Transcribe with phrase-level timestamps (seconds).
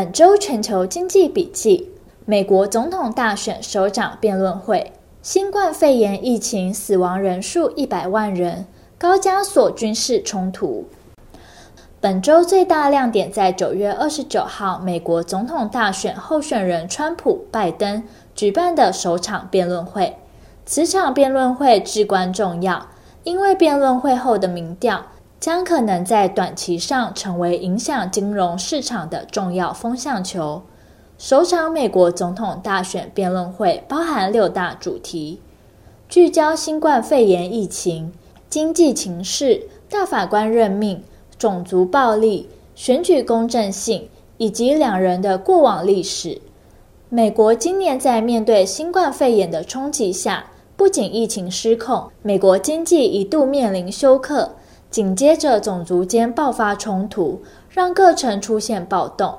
[0.00, 1.90] 本周全球经济笔记：
[2.24, 8.64] 美国总统大选首长辩论会，新冠肺炎疫情死亡人数一百万人，
[8.96, 10.86] 高加索军事冲突。
[12.00, 18.02] 本周最大亮点在九月二十九号，美国总统大选候选人川普、拜登
[18.34, 20.16] 举办的首场辩论会。
[20.64, 22.86] 此场辩论会至关重要，
[23.22, 25.04] 因为辩论会后的民调
[25.40, 30.62] 将可能在短期上成为影响金融市场的重要风向球。
[31.18, 35.40] 首场美国总统大选辩论会包含六大主题，
[36.08, 38.12] 聚焦新冠肺炎疫情、
[38.48, 41.02] 经济情势、大法官任命。
[41.38, 46.38] 种族暴力、选举公正性以及两人的过往历史。
[47.08, 54.54] 美国今年在面对新冠肺炎的冲击下，不仅疫情失控，美国经济一度面临休克，
[54.90, 59.38] 紧接着种族间爆发冲突，让各城出现暴动，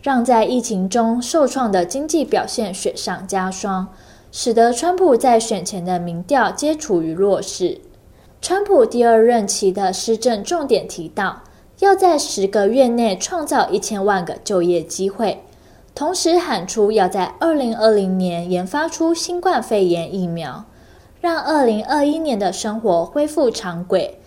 [0.00, 3.88] 让在疫情中受创的经济表现雪上加霜，
[4.32, 7.80] 使得川普在选前的民调皆处于弱势。
[8.40, 11.42] 川普第二任期的施政重点提到，
[11.80, 15.42] 要在十个月内创造一千万个就业机会，
[15.94, 20.64] 同时喊出要在二零二零年研发出新冠肺炎疫苗，
[21.20, 24.20] 让二零二一年的生活恢复常轨。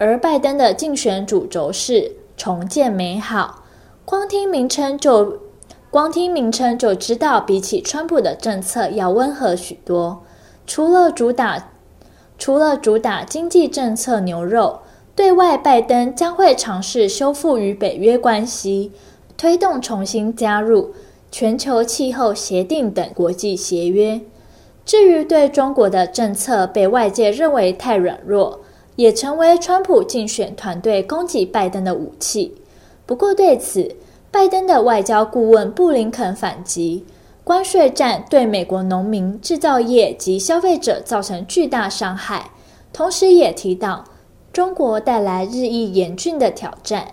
[0.00, 3.64] 而拜登的竞选主轴是重建美好，
[4.06, 5.38] 光听名称就
[5.90, 10.22] 光听名称就知道，比起川普的政策要温和许多，
[10.66, 11.68] 除了主打。
[12.38, 14.78] 除了主打经济政策牛肉，
[15.14, 18.92] 对外拜登将会尝试修复与北约关系，
[19.36, 20.94] 推动重新加入
[21.30, 24.18] 全球气候协定等国际协约。
[24.86, 28.60] 至于对中国的政策，被外界认为太软弱，
[28.96, 32.54] 也成为川普竞选团队攻击拜登的武器。
[33.06, 33.96] 不过对此，
[34.30, 37.04] 拜登的外交顾问布林肯反击。
[37.42, 42.50] 关税战对美国农民、制造业及消费者造成巨大伤害，
[42.92, 44.04] 同时也提到
[44.52, 47.08] 中国带来日益严峻的挑战，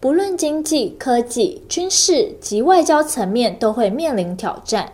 [0.00, 4.92] 不论经济、科技、军事及外交层面都会面临挑战。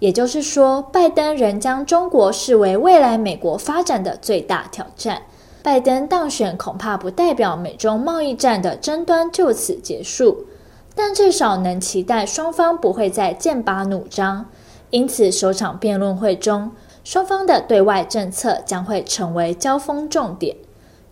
[0.00, 5.22] 也就是说，拜登仍将中国视为未来美国发展的最大挑战。
[5.66, 10.46] 拜登当选恐怕不代表美中贸易战的争端就此结束。
[10.94, 14.46] 但至少能期待双方不会再剑拔弩张，
[14.90, 16.70] 因此首场辩论会中，
[17.02, 20.56] 双方的对外政策将会成为交锋重点。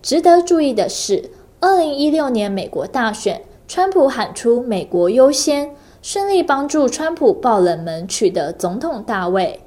[0.01, 9.59] 值得注意的是，二零一六年美国大选，川普喊出“美国优先”，顺利帮助川普爆冷门，取得总统大位。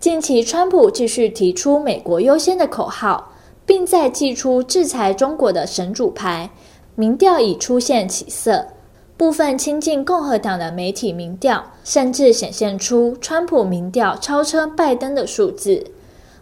[0.00, 3.30] 近期，川普继续提出“美国优先”的口号，
[3.66, 6.50] 并再祭出制裁中国的神主牌，
[6.94, 8.68] 民调已出现起色。
[9.16, 15.84] 部分亲近共和党的媒体民调，甚至显现出川普民调超车拜登的数字。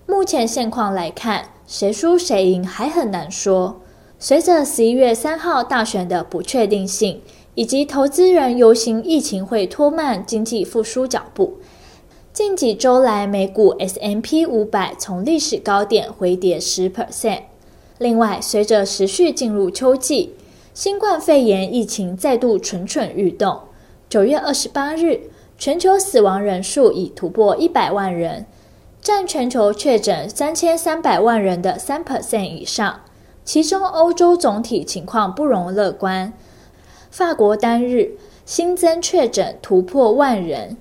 [0.06, 3.80] 目前现况来看，谁输谁赢还很难说。
[4.18, 7.20] 随着十一月三号大选的不确定性，
[7.54, 11.58] 以及投资人忧心疫情会拖慢经济复苏脚步，
[12.32, 17.42] 近几周来美股 S M P 五百从历史高点回跌十 percent。
[17.98, 20.34] 另外，随着持续进入秋季。
[20.72, 23.60] 新冠肺炎疫情再度蠢蠢欲动。
[24.08, 25.20] 九月二十八日，
[25.58, 28.46] 全球死亡人数已突破一百万人，
[29.02, 33.02] 占全球确诊三千三百万人的三 percent 以上。
[33.44, 36.32] 其中，欧洲总体情况不容乐观。
[37.10, 38.16] 法国单日
[38.46, 40.78] 新增确诊突破万人，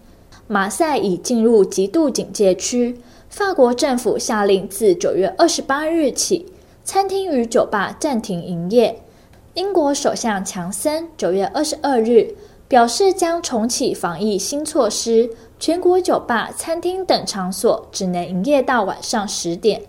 [0.52, 3.00] 马赛已进入极度警戒区。
[3.30, 6.46] 法国政府下令自九月二十八日起，
[6.84, 9.02] 餐厅与酒吧暂停营业。
[9.54, 12.36] 英国首相强森九月二十二日
[12.68, 19.84] 表示，将重启防疫新措施，全国酒吧、餐厅等场所只能营业到晚上十点。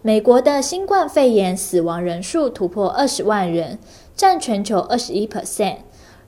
[0.00, 3.78] 美国的新冠肺炎死亡人数突破二十万人，
[4.16, 5.76] 占全球二十一 percent，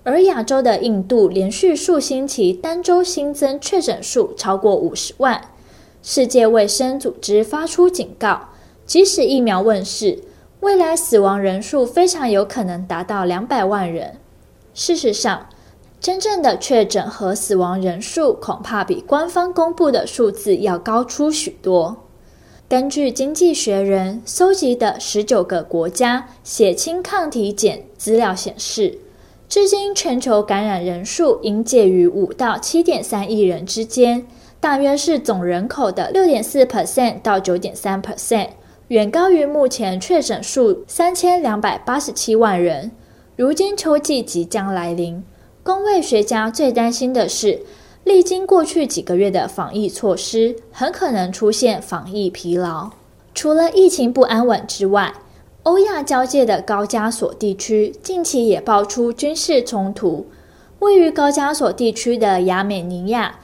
[0.05, 5.41] 而亚洲的印度连续数星期单周新增确诊数超过五十万。
[6.03, 8.51] 世界卫生组织发出警告，
[8.87, 10.21] 即使疫苗问世。
[10.61, 14.17] 未来死亡人数非常有可能达到两百万人。
[14.75, 15.49] 事实上，
[16.01, 21.97] 真正的确诊和死亡人数恐怕比官方公布的数字要高出许多。
[22.69, 28.99] 根据《经济学人》搜集的十九个国家血清抗体检资料显示，
[29.49, 34.27] 至今全球感染人数应介于五到七点三亿人之间，
[34.61, 38.49] 大约是总人口的六点四 percent 到九点三 percent。
[38.89, 42.91] 远高于目前确诊数三千两百八十七万人。
[43.37, 45.23] 如今秋季即将来临，
[45.63, 47.61] 公卫学家最担心的是，
[48.05, 52.91] 历经过去几个月的防疫措施，很可能出现防疫疲劳。
[53.35, 55.15] 除了疫情不安稳之外，
[55.69, 60.25] 欧亚交界的高加索地区近期也爆出军事冲突。
[60.79, 63.39] 位于高加索地区的亚美尼亚、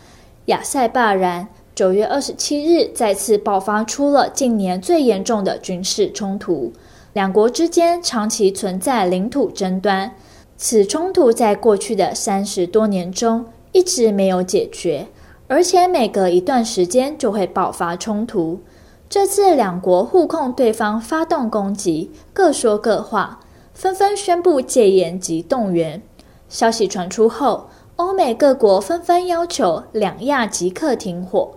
[0.47, 6.73] 亚塞拜然，九月二十七日再次爆发出了近年最严重的军事冲突。
[7.12, 10.11] 两国之间长期存在领土争端，
[10.56, 15.09] 此冲突在过去的三十多年中一直没有解决，
[15.47, 18.61] 而且每隔一段时间就会爆发冲突。
[19.08, 23.40] 这次两国互控对方发动攻击，各说各话，
[23.72, 26.02] 纷纷宣布戒严及动员。
[26.48, 31.52] 消息传出后，欧美各国纷纷要求两亚即刻停火。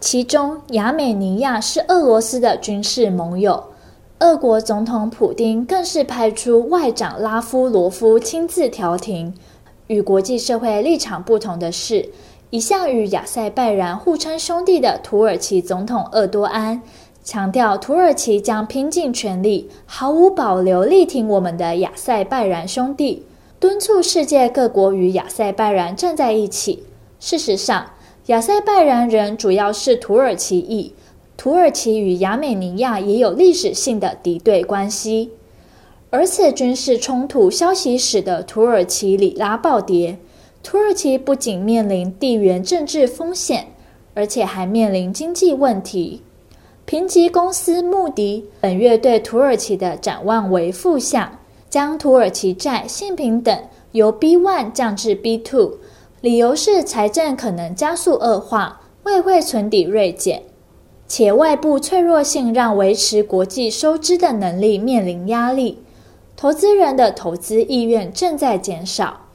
[0.00, 3.64] 其中，亚美尼亚是俄罗斯的军事盟友。
[4.20, 9.32] 俄国总统普丁更是派出外长拉夫罗夫亲自调停。
[9.86, 12.10] 与国际社会立场不同的是，
[12.50, 16.80] 一向与亚塞拜然互称兄弟的土耳其总统厄多安
[17.22, 23.26] 强调，土耳其将拼尽全力，毫无保留力挺我们的亚塞拜然兄弟，
[23.60, 26.84] 敦促世界各国与亚塞拜然站在一起。
[27.20, 27.90] 事实上，
[28.28, 30.94] 亚塞拜然人主要是土耳其裔。
[31.36, 35.32] 土耳其与亚美尼亚也有历史性的敌对关系，
[36.08, 40.18] 而此军事冲突消息使得土耳其里拉暴跌。
[40.62, 43.68] 土耳其不仅面临地缘政治风险，
[44.14, 46.22] 而且还面临经济问题。
[46.84, 51.38] 评级公司穆迪本月对土耳其的展望为负向，
[51.68, 53.58] 将土耳其债信评等
[53.92, 55.74] 由 B1 降至 B2，
[56.20, 60.42] 理由是财政可能加速恶化，外汇存底锐减。
[61.06, 65.78] 且外部脆弱性让维持国际收支的能力面临压力，
[66.36, 69.27] 投资人的投资意愿正在减少。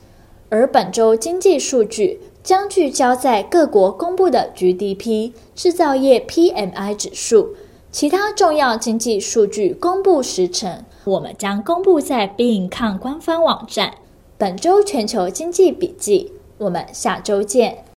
[0.54, 7.56] 而本周经济数据将聚焦在各国公布的 GDP、制造业 PMI 指数，
[7.92, 13.96] 其他重要经济数据公布时程，我们将公布在 Bing 抗官方网站。
[14.38, 17.84] 本周全球经济笔记，我们下周见。